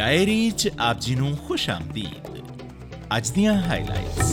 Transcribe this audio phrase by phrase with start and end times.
[0.00, 2.36] Diary 'ਚ ਆਪ ਜੀ ਨੂੰ ਖੁਸ਼ ਆਮਦੀਦ।
[3.16, 4.30] ਅੱਜ ਦੀਆਂ ਹਾਈਲਾਈਟਸ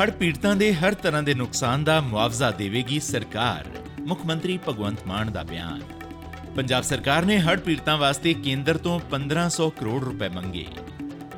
[0.00, 3.64] ਹੜ੍ਹ ਪੀੜਤਾਂ ਦੇ ਹਰ ਤਰ੍ਹਾਂ ਦੇ ਨੁਕਸਾਨ ਦਾ ਮੁਆਵਜ਼ਾ ਦੇਵੇਗੀ ਸਰਕਾਰ,
[4.00, 5.80] ਮੁੱਖ ਮੰਤਰੀ ਭਗਵੰਤ ਮਾਨ ਦਾ ਬਿਆਨ।
[6.56, 10.66] ਪੰਜਾਬ ਸਰਕਾਰ ਨੇ ਹੜ੍ਹ ਪੀੜਤਾਂ ਵਾਸਤੇ ਕੇਂਦਰ ਤੋਂ 1500 ਕਰੋੜ ਰੁਪਏ ਮੰਗੇ।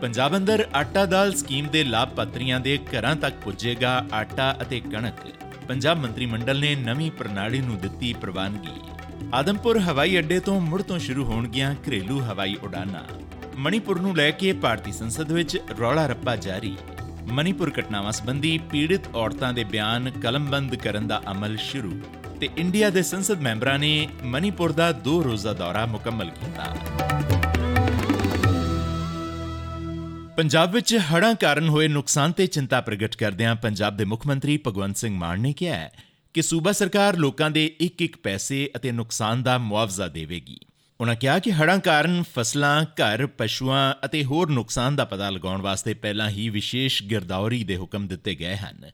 [0.01, 5.27] ਪੰਜਾਬ ਅੰਦਰ ਆਟਾ ਦਾਲ ਸਕੀਮ ਦੇ ਲਾਭਪਾਤਰੀਆਂ ਦੇ ਘਰਾਂ ਤੱਕ ਪੁੱਜੇਗਾ ਆਟਾ ਅਤੇ ਕਣਕ।
[5.69, 8.81] ਪੰਜਾਬ ਮੰਤਰੀ ਮੰਡਲ ਨੇ ਨਵੀਂ ਪ੍ਰਣਾਲੀ ਨੂੰ ਦਿੱਤੀ ਪ੍ਰਵਾਨਗੀ।
[9.35, 13.05] ਆਦਮਪੁਰ ਹਵਾਈ ਅੱਡੇ ਤੋਂ ਮੁੜ ਤੋਂ ਸ਼ੁਰੂ ਹੋਣਗੀਆਂ ਘਰੇਲੂ ਹਵਾਈ ਉਡਾਨਾਂ
[13.57, 16.77] ਮਣੀਪੁਰ ਨੂੰ ਲੈ ਕੇ ਭਾਰਤੀ ਸੰਸਦ ਵਿੱਚ ਰੌਲਾ ਰੱਪਾ ਜਾਰੀ।
[17.33, 22.01] ਮਣੀਪੁਰ ਘਟਨਾਵਾਂ ਸੰਬੰਧੀ ਪੀੜਿਤ ਔਰਤਾਂ ਦੇ ਬਿਆਨ ਕਲਮਬੰਦ ਕਰਨ ਦਾ ਅਮਲ ਸ਼ੁਰੂ
[22.41, 26.77] ਤੇ ਇੰਡੀਆ ਦੇ ਸੰਸਦ ਮੈਂਬਰਾਂ ਨੇ ਮਣੀਪੁਰ ਦਾ 2 ਰੋਜ਼ਾ ਦੌਰਾ ਮੁਕੰਮਲ ਕੀਤਾ।
[30.37, 34.97] ਪੰਜਾਬ ਵਿੱਚ ਹੜ੍ਹਾਂ ਕਾਰਨ ਹੋਏ ਨੁਕਸਾਨ ਤੇ ਚਿੰਤਾ ਪ੍ਰਗਟ ਕਰਦਿਆਂ ਪੰਜਾਬ ਦੇ ਮੁੱਖ ਮੰਤਰੀ ਭਗਵੰਤ
[34.97, 35.93] ਸਿੰਘ ਮਾਨ ਨੇ ਕਿਹਾ ਹੈ
[36.39, 40.59] ਕਿ ਸੂਬਾ ਸਰਕਾਰ ਲੋਕਾਂ ਦੇ ਇੱਕ ਇੱਕ ਪੈਸੇ ਅਤੇ ਨੁਕਸਾਨ ਦਾ ਮੁਆਵਜ਼ਾ ਦੇਵੇਗੀ।
[41.01, 45.95] ਉਨ੍ਹਾਂ ਕਿਹਾ ਕਿ ਹੜ੍ਹਾਂ ਕਾਰਨ ਫਸਲਾਂ, ਘਰ, ਪਸ਼ੂਆਂ ਅਤੇ ਹੋਰ ਨੁਕਸਾਨ ਦਾ ਪਤਾ ਲਗਾਉਣ ਵਾਸਤੇ
[45.95, 48.91] ਪਹਿਲਾਂ ਹੀ ਵਿਸ਼ੇਸ਼ ਗਿਰਦਾਵਰੀ ਦੇ ਹੁਕਮ ਦਿੱਤੇ ਗਏ ਹਨ।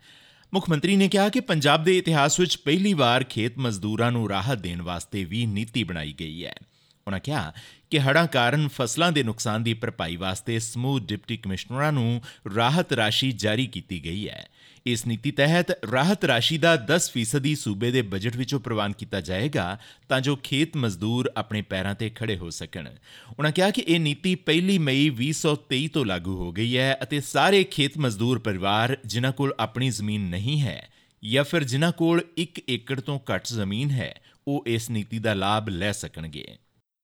[0.54, 4.58] ਮੁੱਖ ਮੰਤਰੀ ਨੇ ਕਿਹਾ ਕਿ ਪੰਜਾਬ ਦੇ ਇਤਿਹਾਸ ਵਿੱਚ ਪਹਿਲੀ ਵਾਰ ਖੇਤ ਮਜ਼ਦੂਰਾਂ ਨੂੰ ਰਾਹਤ
[4.58, 6.54] ਦੇਣ ਵਾਸਤੇ ਵੀ ਨੀਤੀ ਬਣਾਈ ਗਈ ਹੈ।
[7.06, 7.52] ਉਨ੍ਹਾਂ ਕਿਹਾ
[7.95, 12.23] ਕਿ ਹੜ੍ਹਾਂ ਕਾਰਨ ਫਸਲਾਂ ਦੇ ਨੁਕਸਾਨ ਦੀ ਭਰਪਾਈ ਵਾਸਤੇ ਸਮੂਹ ਡਿਪਟੀ ਕਮਿਸ਼ਨਰਾਂ ਨੂੰ
[12.56, 14.48] ਰਾਹਤ ਰਾਸ਼ੀ ਜਾਰੀ ਕੀਤੀ ਗਈ ਹੈ।
[14.87, 19.78] ਇਸ ਨੀਤੀ ਤਹਿਤ ਰਾਹਤ ਰਾਸ਼ੀ ਦਾ 10% ਸੂਬੇ ਦੇ ਬਜਟ ਵਿੱਚੋਂ ਪ੍ਰਵਾਨ ਕੀਤਾ ਜਾਏਗਾ
[20.09, 22.89] ਤਾਂ ਜੋ ਖੇਤ ਮਜ਼ਦੂਰ ਆਪਣੇ ਪੈਰਾਂ ਤੇ ਖੜੇ ਹੋ ਸਕਣ।
[23.39, 27.65] ਉਨ੍ਹਾਂ ਕਿਹਾ ਕਿ ਇਹ ਨੀਤੀ 1 ਮਈ 2023 ਤੋਂ ਲਾਗੂ ਹੋ ਗਈ ਹੈ ਅਤੇ ਸਾਰੇ
[27.65, 30.89] ਖੇਤ ਮਜ਼ਦੂਰ ਪਰਿਵਾਰ ਜਿਨ੍ਹਾਂ ਕੋਲ ਆਪਣੀ ਜ਼ਮੀਨ ਨਹੀਂ ਹੈ
[31.25, 35.69] ਜਾਂ ਫਿਰ ਜਿਨ੍ਹਾਂ ਕੋਲ 1 ਏਕੜ ਤੋਂ ਘੱਟ ਜ਼ਮੀਨ ਹੈ, ਉਹ ਇਸ ਨੀਤੀ ਦਾ ਲਾਭ
[35.69, 36.56] ਲੈ ਸਕਣਗੇ।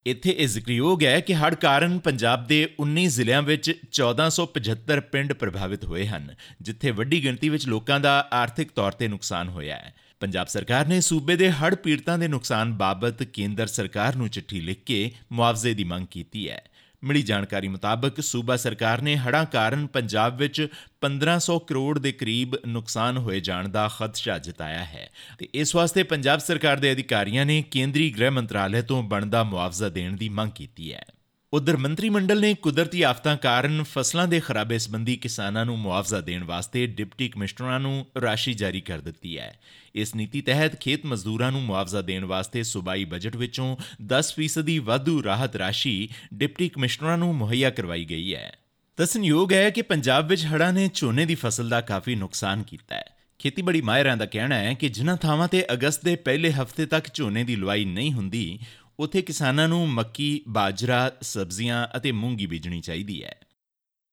[0.07, 5.85] ਇੱਥੇ ਇਹ ਜ਼ਿਕਰਯੋਗ ਹੈ ਕਿ ਹੜ੍ਹ ਕਾਰਨ ਪੰਜਾਬ ਦੇ 19 ਜ਼ਿਲ੍ਹਿਆਂ ਵਿੱਚ 1475 ਪਿੰਡ ਪ੍ਰਭਾਵਿਤ
[5.85, 10.47] ਹੋਏ ਹਨ, ਜਿੱਥੇ ਵੱਡੀ ਗਿਣਤੀ ਵਿੱਚ ਲੋਕਾਂ ਦਾ ਆਰਥਿਕ ਤੌਰ ਤੇ ਨੁਕਸਾਨ ਹੋਇਆ ਹੈ। ਪੰਜਾਬ
[10.47, 15.11] ਸਰਕਾਰ ਨੇ ਸੂਬੇ ਦੇ ਹੜ੍ਹ ਪੀੜਤਾਂ ਦੇ ਨੁਕਸਾਨ ਬਾਬਤ ਕੇਂਦਰ ਸਰਕਾਰ ਨੂੰ ਚਿੱਠੀ ਲਿਖ ਕੇ
[15.33, 16.63] ਮੁਆਵਜ਼ੇ ਦੀ ਮੰਗ ਕੀਤੀ ਹੈ।
[17.05, 20.69] ਮਿਲੀ ਜਾਣਕਾਰੀ ਮੁਤਾਬਕ ਸੂਬਾ ਸਰਕਾਰ ਨੇ ਹੜ੍ਹਾਂ ਕਾਰਨ ਪੰਜਾਬ ਵਿੱਚ
[21.01, 26.39] 1500 ਕਰੋੜ ਦੇ ਕਰੀਬ ਨੁਕਸਾਨ ਹੋਏ ਜਾਣ ਦਾ ਖਦਸ਼ਾ ਜਤਾਇਆ ਹੈ। ਤੇ ਇਸ ਵਾਸਤੇ ਪੰਜਾਬ
[26.39, 31.05] ਸਰਕਾਰ ਦੇ ਅਧਿਕਾਰੀਆਂ ਨੇ ਕੇਂਦਰੀ ਗ੍ਰਹਿ ਮੰਤਰਾਲੇ ਤੋਂ ਬਣਦਾ ਮੁਆਵਜ਼ਾ ਦੇਣ ਦੀ ਮੰਗ ਕੀਤੀ ਹੈ।
[31.53, 36.45] ਉਧਰ ਮੰਤਰੀ ਮੰਡਲ ਨੇ ਕੁਦਰਤੀ ਆਫਤਾਂ ਕਾਰਨ ਫਸਲਾਂ ਦੇ ਖਰਾਬੇ ਸੰਬੰਧੀ ਕਿਸਾਨਾਂ ਨੂੰ ਮੁਆਵਜ਼ਾ ਦੇਣ
[36.45, 39.59] ਵਾਸਤੇ ਡਿਪਟੀ ਕਮਿਸ਼ਨਰਾਂ ਨੂੰ ਰਾਸ਼ੀ ਜਾਰੀ ਕਰ ਦਿੱਤੀ ਹੈ।
[39.95, 45.25] ਇਸ ਨੀਤੀ ਤਹਿਤ ਖੇਤ ਮਜ਼ਦੂਰਾਂ ਨੂੰ ਮੁਆਵਜ਼ਾ ਦੇਣ ਵਾਸਤੇ ਸੂਬਾਈ ਬਜਟ ਵਿੱਚੋਂ 10% ਦੀ ਵਾਧੂ
[45.25, 48.57] ਰਾਹਤ ਰਾਸ਼ੀ ਡਿਪਟੀ ਕਮਿਸ਼ਨਰਾਂ ਨੂੰ ਮੁਹੱਈਆ ਕਰਵਾਈ ਗਈ ਹੈ।
[48.99, 53.17] ਦੱਸਣਯੋਗ ਹੈ ਕਿ ਪੰਜਾਬ ਵਿੱਚ ਹੜ੍ਹਾਂ ਨੇ ਝੋਨੇ ਦੀ ਫਸਲ ਦਾ ਕਾਫੀ ਨੁਕਸਾਨ ਕੀਤਾ ਹੈ।
[53.39, 57.45] ਖੇਤੀਬਾੜੀ ਮਾਹਿਰਾਂ ਦਾ ਕਹਿਣਾ ਹੈ ਕਿ ਜਿਨ੍ਹਾਂ ਥਾਵਾਂ ਤੇ ਅਗਸਤ ਦੇ ਪਹਿਲੇ ਹਫ਼ਤੇ ਤੱਕ ਝੋਨੇ
[57.45, 58.59] ਦੀ ਲੁਆਈ ਨਹੀਂ ਹੁੰਦੀ
[59.01, 63.41] ਉੱਥੇ ਕਿਸਾਨਾਂ ਨੂੰ ਮੱਕੀ, ਬਾਜਰਾ, ਸਬਜ਼ੀਆਂ ਅਤੇ ਮੂੰਗੀ ਬੀਜਣੀ ਚਾਹੀਦੀ ਹੈ।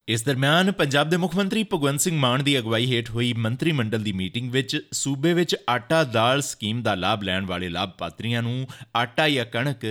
[0.08, 4.04] ਇਸ ਦਰਮਿਆਨ ਪੰਜਾਬ ਦੇ ਮੁੱਖ ਮੰਤਰੀ ਭਗਵੰਤ ਸਿੰਘ ਮਾਨ ਦੀ ਅਗਵਾਈ ਹੇਠ ਹੋਈ ਮੰਤਰੀ ਮੰਡਲ
[4.04, 9.30] ਦੀ ਮੀਟਿੰਗ ਵਿੱਚ ਸੂਬੇ ਵਿੱਚ ਆਟਾ ਦਾਲ ਸਕੀਮ ਦਾ ਲਾਭ ਲੈਣ ਵਾਲੇ ਲਾਭਪਾਤਰੀਆਂ ਨੂੰ ਆਟਾ
[9.30, 9.86] ਜਾਂ ਕਣਕ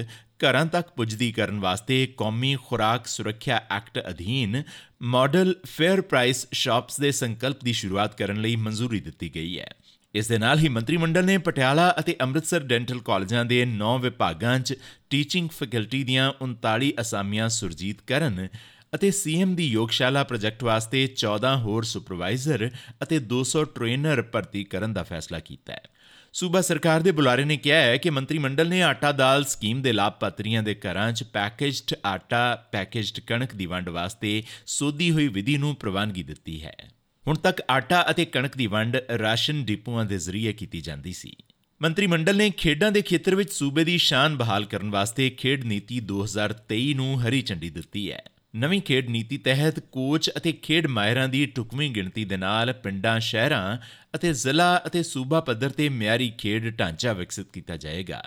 [0.44, 4.62] ਘਰਾਂ ਤੱਕ ਪੁੱਜਦੀ ਕਰਨ ਵਾਸਤੇ ਕੌਮੀ ਖੁਰਾਕ ਸੁਰੱਖਿਆ ਐਕਟ ਅਧੀਨ
[5.02, 9.74] ਮਾਡਲ ਫੇਅਰ ਪ੍ਰਾਈਸ ਸ਼ਾਪਸ ਦੇ ਸੰਕਲਪ ਦੀ ਸ਼ੁਰੂਆਤ ਕਰਨ ਲਈ ਮਨਜ਼ੂਰੀ ਦਿੱਤੀ ਗਈ ਹੈ।
[10.16, 14.58] ਇਸ ਦੇ ਨਾਲ ਹੀ ਮੰਤਰੀ ਮੰਡਲ ਨੇ ਪਟਿਆਲਾ ਅਤੇ ਅੰਮ੍ਰਿਤਸਰ ਡੈਂਟਲ ਕਾਲਜਾਂ ਦੇ 9 ਵਿਭਾਗਾਂ
[14.60, 14.74] 'ਚ
[15.10, 18.46] ਟੀਚਿੰਗ ਫੈਕਲਟੀ ਦੀਆਂ 39 ਅਸਾਮੀਆਂ ਸੁਰਜੀਤ ਕਰਨ
[18.94, 22.70] ਅਤੇ ਸੀਐਮ ਦੀ ਯੋਗਸ਼ਾਲਾ ਪ੍ਰੋਜੈਕਟ ਵਾਸਤੇ 14 ਹੋਰ ਸੁਪਰਵਾਈਜ਼ਰ
[23.02, 25.82] ਅਤੇ 200 ਟ੍ਰੇਨਰ ਭਰਤੀ ਕਰਨ ਦਾ ਫੈਸਲਾ ਕੀਤਾ ਹੈ।
[26.34, 29.92] ਸੂਬਾ ਸਰਕਾਰ ਦੇ ਬੁਲਾਰੇ ਨੇ ਕਿਹਾ ਹੈ ਕਿ ਮੰਤਰੀ ਮੰਡਲ ਨੇ ਆਟਾ ਦਾਲ ਸਕੀਮ ਦੇ
[29.92, 35.74] ਲਾਭਪਾਤਰੀਆਂ ਦੇ ਘਰਾਂ 'ਚ ਪੈਕੇਜਡ ਆਟਾ, ਪੈਕੇਜਡ ਕਣਕ ਦੀ ਵੰਡ ਵਾਸਤੇ ਸੋਧੀ ਹੋਈ ਵਿਧੀ ਨੂੰ
[35.76, 36.76] ਪ੍ਰਵਾਨਗੀ ਦਿੱਤੀ ਹੈ।
[37.26, 41.36] ਹੁਣ ਤੱਕ ਆਟਾ ਅਤੇ ਕਣਕ ਦੀ ਵੰਡ ਰਾਸ਼ਨ ਡਿਪੂਆਂ ਦੇ ਜ਼ਰੀਏ ਕੀਤੀ ਜਾਂਦੀ ਸੀ।
[41.82, 46.00] ਮੰਤਰੀ ਮੰਡਲ ਨੇ ਖੇਡਾਂ ਦੇ ਖੇਤਰ ਵਿੱਚ ਸੂਬੇ ਦੀ ਸ਼ਾਨ ਬਹਾਲ ਕਰਨ ਵਾਸਤੇ ਖੇਡ ਨੀਤੀ
[46.00, 48.22] 2023 ਨੂੰ ਹਰੀ ਝੰਡੀ ਦਿੱਤੀ ਹੈ।
[48.56, 53.78] ਨਵੀਂ ਖੇਡ ਨੀਤੀ ਤਹਿਤ ਕੋਚ ਅਤੇ ਖੇਡ ਮਾਹਿਰਾਂ ਦੀ ਟੁਕਵੀਂ ਗਿਣਤੀ ਦੇ ਨਾਲ ਪਿੰਡਾਂ, ਸ਼ਹਿਰਾਂ
[54.14, 58.22] ਅਤੇ ਜ਼ਿਲ੍ਹਾ ਅਤੇ ਸੂਬਾ ਪੱਧਰ ਤੇ ਮਿਆਰੀ ਖੇਡ ਢਾਂਚਾ ਵਿਕਸਿਤ ਕੀਤਾ ਜਾਏਗਾ।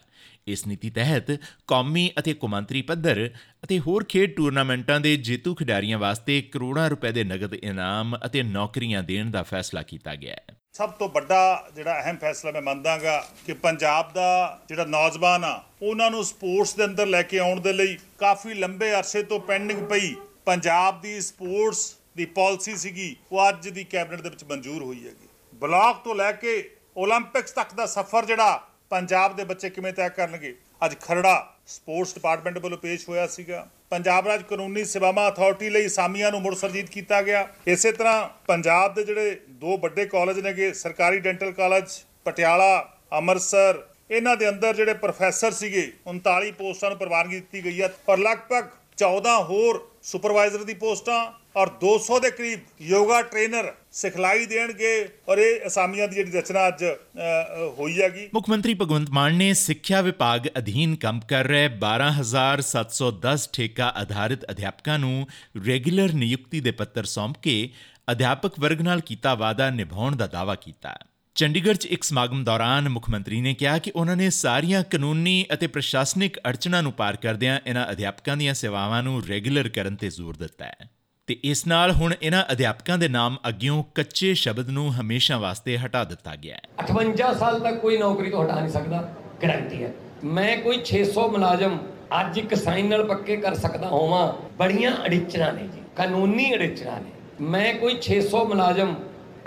[0.50, 1.32] ਇਸ ਨੀਤੀ ਤਹਿਤ
[1.68, 3.30] ਕੌਮੀ ਅਤੇ ਕੌਮਾਂਤਰੀ ਪੱਧਰ
[3.64, 9.04] ਅਤੇ ਹੋਰ ਖੇਡ ਟੂਰਨਾਮੈਂਟਾਂ ਦੇ ਜੇਤੂ ਖਿਡਾਰੀਆਂ ਵਾਸਤੇ ਕਰੋੜਾਂ ਰੁਪਏ ਦੇ ਨਗਦ ਇਨਾਮ ਅਤੇ ਨੌਕਰੀਆਂ
[9.04, 13.54] ਦੇਣ ਦਾ ਫੈਸਲਾ ਕੀਤਾ ਗਿਆ ਹੈ। ਸਭ ਤੋਂ ਵੱਡਾ ਜਿਹੜਾ ਅਹਿਮ ਫੈਸਲਾ ਮੈਂ ਮੰਨਦਾਗਾ ਕਿ
[13.54, 17.98] ਪੰਜਾਬ ਦਾ ਜਿਹੜਾ ਨੌਜਵਾਨ ਆ, ਉਹਨਾਂ ਨੂੰ ਸਪੋਰਟਸ ਦੇ ਅੰਦਰ ਲੈ ਕੇ ਆਉਣ ਦੇ ਲਈ
[18.18, 23.84] ਕਾਫੀ ਲੰਬੇ ਅਰਸੇ ਤੋਂ ਪੈਂਡਿੰਗ ਪਈ। ਪੰਜਾਬ ਦੀ ਸਪੋਰਟਸ ਦੀ ਪਾਲਿਸੀ ਸੀਗੀ, ਉਹ ਅੱਜ ਦੀ
[23.84, 28.69] ਕੈਬਨਿਟ ਦੇ ਵਿੱਚ ਮਨਜ਼ੂਰ ਹੋਈ ਹੈਗੀ। ਬਲਾਕ ਤੋਂ ਲੈ ਕੇ 올림픽ਸ ਤੱਕ ਦਾ ਸਫ਼ਰ ਜਿਹੜਾ
[28.90, 30.56] ਪੰਜਾਬ ਦੇ ਬੱਚੇ ਕਿਵੇਂ ਤੈਅ ਕਰਨਗੇ?
[30.86, 36.32] ਅੱਜ ਖਰੜਾ ਸਪੋਰਟਸ ਡਿਪਾਰਟਮੈਂਟ ਵੱਲੋਂ ਪੇਸ਼ ਹੋਇਆ ਸੀਗਾ। ਪੰਜਾਬ ਰਾਜ ਕਾਨੂੰਨੀ ਸੇਵਾਵਾਂ ਅਥਾਰਟੀ ਲਈ ਸਾਮੀਆਂ
[36.32, 41.20] ਨੂੰ ਮੁੜ ਸਰਜੀਤ ਕੀਤਾ ਗਿਆ। ਇਸੇ ਤਰ੍ਹਾਂ ਪੰਜਾਬ ਦੇ ਜਿਹੜੇ ਦੋ ਵੱਡੇ ਕਾਲਜ ਨੇਗੇ, ਸਰਕਾਰੀ
[41.20, 41.92] ਡੈਂਟਲ ਕਾਲਜ,
[42.26, 47.88] ਪਟਿਆਲਾ, ਅੰਮ੍ਰਿਤਸਰ, ਇਹਨਾਂ ਦੇ ਅੰਦਰ ਜਿਹੜੇ ਪ੍ਰੋਫੈਸਰ ਸੀਗੇ 39 ਪੋਸਟਾਂ ਨੂੰ ਪ੍ਰਵਾਨਗੀ ਦਿੱਤੀ ਗਈ ਹੈ
[48.06, 55.10] ਪਰ ਲਗਭਗ 14 ਹੋਰ ਸੁਪਰਵਾਈਜ਼ਰ ਦੀ ਪੋਸਟਾਂ ਔਰ 200 ਦੇ ਕਰੀਬ ਯੋਗਾ ਟ੍ਰੇਨਰ ਸਿਖਲਾਈ ਦੇਣਗੇ
[55.30, 59.36] ਔਰ ਇਹ ਅਸਾਮੀਆਂ ਦੀ ਜਿਹੜੀ ਰਚਨਾ ਅੱਜ ਅ, ਅ, ਹੋਈ ਹੈਗੀ। ਮੁੱਖ ਮੰਤਰੀ ਭਗਵੰਤ ਮਾਨ
[59.36, 65.28] ਨੇ ਸਿੱਖਿਆ ਵਿਭਾਗ ਅਧੀਨ ਕੰਮ ਕਰ ਰਹੇ 12710 ਠੇਕਾ ਆਧਾਰਿਤ ਅਧਿਆਪਕਾਂ ਨੂੰ
[65.68, 67.70] ਰੈਗੂਲਰ ਨਿਯੁਕਤੀ ਦੇ ਪੱਤਰ ਸੌਂਪ ਕੇ
[68.12, 70.96] ਅਧਿਆਪਕ ਵਰਗ ਨਾਲ ਕੀਤਾ ਵਾਅਦਾ ਨਿਭਾਉਣ ਦਾ ਦਾਅਵਾ ਕੀਤਾ।
[71.40, 75.68] ਚੰਡੀਗੜ੍ਹ 'ਚ ਇੱਕ ਸਮਾਗਮ ਦੌਰਾਨ ਮੁੱਖ ਮੰਤਰੀ ਨੇ ਕਿਹਾ ਕਿ ਉਹਨਾਂ ਨੇ ਸਾਰੀਆਂ ਕਾਨੂੰਨੀ ਅਤੇ
[75.68, 80.66] ਪ੍ਰਸ਼ਾਸਨਿਕ ਅੜਚਣਾਂ ਨੂੰ ਪਾਰ ਕਰਦਿਆਂ ਇਹਨਾਂ ਅਧਿਆਪਕਾਂ ਦੀਆਂ ਸੇਵਾਵਾਂ ਨੂੰ ਰੈਗੂਲਰ ਕਰਨ ਤੇ ਜ਼ੋਰ ਦਿੱਤਾ
[80.66, 80.90] ਹੈ।
[81.28, 86.04] ਤੇ ਇਸ ਨਾਲ ਹੁਣ ਇਹਨਾਂ ਅਧਿਆਪਕਾਂ ਦੇ ਨਾਮ ਅੱਗਿਓਂ ਕੱਚੇ ਸ਼ਬਦ ਨੂੰ ਹਮੇਸ਼ਾ ਵਾਸਤੇ ਹਟਾ
[86.04, 89.14] ਦਿੱਤਾ ਗਿਆ ਹੈ। 58 ਸਾਲ ਤੱਕ ਕੋਈ ਨੌਕਰੀ ਤੋਂ ਹਟਾ ਨਹੀਂ ਸਕਦਾ
[89.44, 89.94] ਗਾਰੰਟੀ ਹੈ।
[90.24, 91.78] ਮੈਂ ਕੋਈ 600 ਮੁਲਾਜ਼ਮ
[92.22, 97.12] ਅੱਜ ਇੱਕ ਸਾਈਨ ਨਾਲ ਪੱਕੇ ਕਰ ਸਕਦਾ ਹੋਵਾਂ, ਬੜੀਆਂ ਅੜਿਚਣਾ ਨੇ ਜੀ, ਕਾਨੂੰਨੀ ਅੜਿਚਣਾ ਨੇ।
[97.42, 98.96] ਮੈਂ ਕੋਈ 600 ਮੁਲਾਜ਼ਮ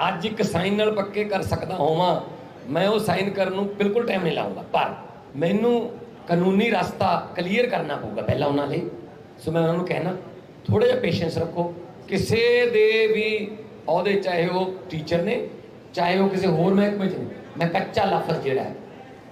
[0.09, 2.21] ਅੱਜ ਇੱਕ ਸਾਈਨ ਨਾਲ ਪੱਕੇ ਕਰ ਸਕਦਾ ਹੋਵਾਂ,
[2.69, 4.95] ਮੈਂ ਉਹ ਸਾਈਨ ਕਰਨ ਨੂੰ ਬਿਲਕੁਲ ਟਾਈਮ ਨਹੀਂ ਲਾਉਂਗਾ ਪਰ
[5.37, 5.91] ਮੈਨੂੰ
[6.29, 8.83] ਕਾਨੂੰਨੀ ਰਸਤਾ ਕਲੀਅਰ ਕਰਨਾ ਪਊਗਾ ਪਹਿਲਾਂ ਉਹਨਾਂ ਲਈ।
[9.39, 10.17] ਸੋ ਮੈਂ ਉਹਨਾਂ ਨੂੰ ਕਹਿਣਾ
[10.67, 11.73] ਥੋੜਾ ਜਿਹਾ ਪੇਸ਼ੈਂਸ ਰੱਖੋ।
[12.09, 13.57] ਕਿਸੇ ਦੇ ਵੀ
[13.89, 15.49] ਅਹੁਦੇ ਚਾਹੇ ਉਹ ਟੀਚਰ ਨੇ,
[15.95, 17.27] ਚਾਹੇ ਉਹ ਕਿਸੇ ਹੋਰ ਮਹਿਕਮੇ 'ਚ ਨੇ,
[17.59, 18.75] ਮੈਂ ਕੱਚਾ ਲਫ਼ਜ਼ ਜਿਹੜਾ ਹੈ,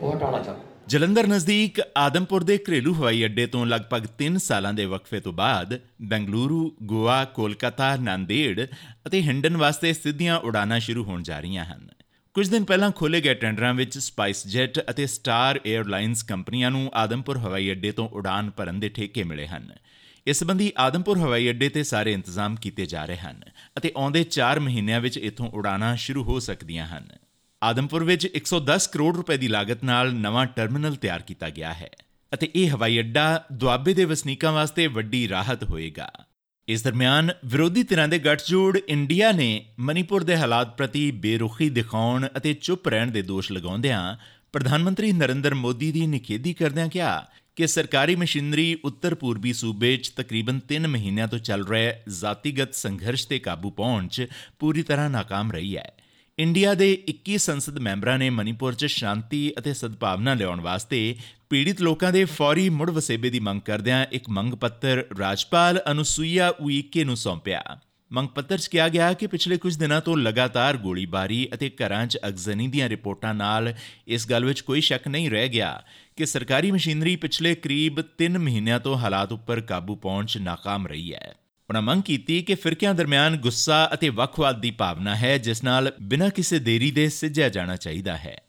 [0.02, 4.84] ਉਹ ਹਟਾਉਣਾ ਚਾਹੁੰਦਾ। ਜਲੰਧਰ ਨਜ਼ਦੀਕ ਆਦਮਪੁਰ ਦੇ ਘਰੇਲੂ ਹਵਾਈ ਅੱਡੇ ਤੋਂ ਲਗਭਗ 3 ਸਾਲਾਂ ਦੇ
[4.84, 8.66] ਵਕਫੇ ਤੋਂ ਬਾਅਦ ਬੈਂਗਲੁਰੂ, ਗੋਆ, ਕੋਲਕਾਤਾ, ਨਾਂਦੇੜ
[9.06, 11.87] ਅਤੇ ਹਿੰਡਨ ਵਾਸਤੇ ਸਿੱਧੀਆਂ ਉਡਾਨਾਂ ਸ਼ੁਰੂ ਹੋਣ ਜਾ ਰਹੀਆਂ ਹਨ।
[12.34, 17.38] ਕੁਝ ਦਿਨ ਪਹਿਲਾਂ ਖੋਲੇ ਗਏ ਟੈਂਡਰਾਂ ਵਿੱਚ ਸਪਾਈਸ ਜੈਟ ਅਤੇ ਸਟਾਰ 에ਅਰਲਾਈਨਸ ਕੰਪਨੀਆਂ ਨੂੰ ਆਦਮਪੁਰ
[17.38, 19.72] ਹਵਾਈ ਅੱਡੇ ਤੋਂ ਉਡਾਨ ਭਰਨ ਦੇ ਠੇਕੇ ਮਿਲੇ ਹਨ।
[20.26, 23.42] ਇਸ ਸੰਬੰਧੀ ਆਦਮਪੁਰ ਹਵਾਈ ਅੱਡੇ ਤੇ ਸਾਰੇ ਇੰਤਜ਼ਾਮ ਕੀਤੇ ਜਾ ਰਹੇ ਹਨ
[23.78, 27.08] ਅਤੇ ਆਉਂਦੇ 4 ਮਹੀਨਿਆਂ ਵਿੱਚ ਇੱਥੋਂ ਉਡਾਨਾਂ ਸ਼ੁਰੂ ਹੋ ਸਕਦੀਆਂ ਹਨ।
[27.62, 31.90] ਆਦਮਪੁਰ ਵਿੱਚ 110 ਕਰੋੜ ਰੁਪਏ ਦੀ ਲਾਗਤ ਨਾਲ ਨਵਾਂ ਟਰਮੀਨਲ ਤਿਆਰ ਕੀਤਾ ਗਿਆ ਹੈ
[32.34, 36.12] ਅਤੇ ਇਹ ਹਵਾਈ ਅੱਡਾ ਦੁਆਬੇ ਦੇ ਵਸਨੀਕਾਂ ਵਾਸਤੇ ਵੱਡੀ ਰਾਹਤ ਹੋਏਗਾ।
[36.68, 42.54] ਇਸ ਦਰਮਿਆਨ ਵਿਰੋਧੀ ਧਿਰਾਂ ਦੇ ਗੱਠਜੋੜ ਇੰਡੀਆ ਨੇ ਮਨੀਪੁਰ ਦੇ ਹਾਲਾਤ ਪ੍ਰਤੀ ਬੇਰੁਖੀ ਦਿਖਾਉਣ ਅਤੇ
[42.54, 44.16] ਚੁੱਪ ਰਹਿਣ ਦੇ ਦੋਸ਼ ਲਗਾਉਂਦਿਆਂ
[44.52, 50.08] ਪ੍ਰਧਾਨ ਮੰਤਰੀ ਨਰਿੰਦਰ ਮੋਦੀ ਦੀ ਨਿਖੇਧੀ ਕਰਦਿਆਂ ਕਿਹਾ ਕਿ ਸਰਕਾਰੀ ਮਸ਼ੀਨਰੀ ਉੱਤਰ ਪੂਰਬੀ ਸੂਬੇ 'ਚ
[50.08, 54.26] ਤਕਰੀਬਨ 3 ਮਹੀਨਿਆਂ ਤੋਂ ਚੱਲ ਰਿਹਾ ਜ਼ਾਤੀਗਤ ਸੰਘਰਸ਼ ਤੇ ਕਾਬੂ ਪਾਉਣ 'ਚ
[54.58, 55.94] ਪੂਰੀ ਤਰ੍ਹਾਂ ناکਾਮ ਰਹੀ ਹੈ।
[56.40, 61.16] ਇੰਡੀਆ ਦੇ 21 ਸੰਸਦ ਮੈਂਬਰਾਂ ਨੇ ਮਨੀਪੁਰ 'ਚ ਸ਼ਾਂਤੀ ਅਤੇ ਸਦਭਾਵਨਾ ਲਿਆਉਣ ਵਾਸਤੇ
[61.50, 67.04] ਪੀੜਿਤ ਲੋਕਾਂ ਦੇ ਫੌਰੀ ਮੁੜ ਵਸੇਬੇ ਦੀ ਮੰਗ ਕਰਦਿਆਂ ਇੱਕ ਮੰਗ ਪੱਤਰ ਰਾਜਪਾਲ ਅਨੁਸੂਇਆ ਉਈਕੇ
[67.04, 67.62] ਨੂੰ ਸੌਂਪਿਆ।
[68.12, 72.19] ਮੰਗ ਪੱਤਰ 'ਚ ਕਿਹਾ ਗਿਆ ਕਿ ਪਿਛਲੇ ਕੁਝ ਦਿਨਾਂ ਤੋਂ ਲਗਾਤਾਰ ਗੋਲੀਬਾਰੀ ਅਤੇ ਘਰਾਂ 'ਚ
[72.28, 73.75] ਅਗਜ਼ਨੀ ਦੀਆਂ ਰਿਪੋਰਟਾਂ ਨਾਲ
[74.08, 75.82] ਇਸ ਗੱਲ ਵਿੱਚ ਕੋਈ ਸ਼ੱਕ ਨਹੀਂ ਰਹਿ ਗਿਆ
[76.16, 81.14] ਕਿ ਸਰਕਾਰੀ ਮਸ਼ੀਨਰੀ ਪਿਛਲੇ ਕਰੀਬ 3 ਮਹੀਨਿਆਂ ਤੋਂ ਹਾਲਾਤ ਉੱਪਰ ਕਾਬੂ ਪਾਉਣ 'ਚ ناکਾਮ ਰਹੀ
[81.14, 81.34] ਹੈ।
[81.70, 86.31] ਉਹਨਾਂ ਮੰਗ ਕੀਤੀ ਕਿ ਫਿਰਕਿਆਂ ਦਰਮਿਆਨ ਗੁੱਸਾ ਅਤੇ ਵੱਖਵਾਦ ਦੀ ਭਾਵਨਾ ਹੈ, ਜਿਸ ਨਾਲ ਬਿਨਾਂ
[86.31, 88.43] ਕਿਸੇ ਦੇਰੀ ਦੇ ਸਿੱਝਿਆ ਜਾਣਾ ਚਾਹੀਦਾ ਹੈ।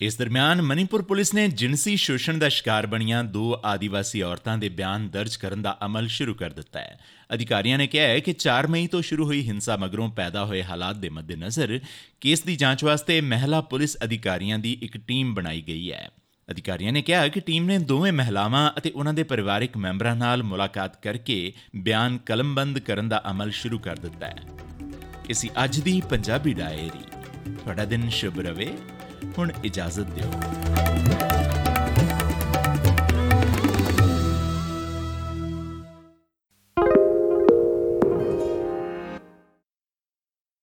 [0.00, 5.08] ਇਸ ਦਰਮਿਆਨ ਮਨੀਪੁਰ ਪੁਲਿਸ ਨੇ ਜਿੰਸੀ ਸ਼ੋਸ਼ਣ ਦਾ ਸ਼ਿਕਾਰ ਬਣੀਆਂ ਦੋ ਆਦੀਵਾਸੀ ਔਰਤਾਂ ਦੇ ਬਿਆਨ
[5.08, 6.98] ਦਰਜ ਕਰਨ ਦਾ ਅਮਲ ਸ਼ੁਰੂ ਕਰ ਦਿੱਤਾ ਹੈ।
[7.34, 10.96] ਅਧਿਕਾਰੀਆਂ ਨੇ ਕਿਹਾ ਹੈ ਕਿ 4 ਮਈ ਤੋਂ ਸ਼ੁਰੂ ਹੋਈ ਹਿੰਸਾ ਮਗਰੋਂ ਪੈਦਾ ਹੋਏ ਹਾਲਾਤ
[10.96, 11.80] ਦੇ ਮੱਦੇਨਜ਼ਰ
[12.20, 16.08] ਕੇਸ ਦੀ ਜਾਂਚ ਵਾਸਤੇ ਮਹਿਲਾ ਪੁਲਿਸ ਅਧਿਕਾਰੀਆਂ ਦੀ ਇੱਕ ਟੀਮ ਬਣਾਈ ਗਈ ਹੈ।
[16.50, 21.02] ਅਧਿਕਾਰੀਆਂ ਨੇ ਕਿਹਾ ਕਿ ਟੀਮ ਨੇ ਦੋਵੇਂ ਮਹਿਲਾਵਾਂ ਅਤੇ ਉਹਨਾਂ ਦੇ ਪਰਿਵਾਰਕ ਮੈਂਬਰਾਂ ਨਾਲ ਮੁਲਾਕਾਤ
[21.02, 24.42] ਕਰਕੇ ਬਿਆਨ ਕਲਮਬੰਦ ਕਰਨ ਦਾ ਅਮਲ ਸ਼ੁਰੂ ਕਰ ਦਿੱਤਾ ਹੈ।
[25.30, 28.78] ਇਸੀ ਅੱਜ ਦੀ ਪੰਜਾਬੀ ਡਾਇਰੀ। ਤੁਹਾਡਾ ਦਿਨ ਸ਼ੁਭ ਰਵੇ।
[29.38, 30.32] ਹੁਣ ਇਜਾਜ਼ਤ ਦਿਓ।